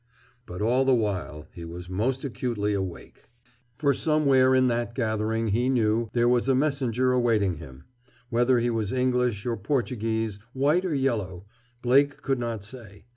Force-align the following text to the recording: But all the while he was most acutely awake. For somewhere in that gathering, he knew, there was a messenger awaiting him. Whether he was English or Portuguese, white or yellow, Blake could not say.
But 0.47 0.63
all 0.63 0.83
the 0.83 0.95
while 0.95 1.45
he 1.53 1.63
was 1.63 1.87
most 1.87 2.23
acutely 2.25 2.73
awake. 2.73 3.25
For 3.77 3.93
somewhere 3.93 4.55
in 4.55 4.65
that 4.67 4.95
gathering, 4.95 5.49
he 5.49 5.69
knew, 5.69 6.09
there 6.13 6.27
was 6.27 6.49
a 6.49 6.55
messenger 6.55 7.11
awaiting 7.11 7.57
him. 7.57 7.83
Whether 8.31 8.57
he 8.57 8.71
was 8.71 8.91
English 8.91 9.45
or 9.45 9.55
Portuguese, 9.57 10.39
white 10.53 10.85
or 10.85 10.95
yellow, 10.95 11.45
Blake 11.83 12.23
could 12.23 12.39
not 12.39 12.63
say. 12.63 13.05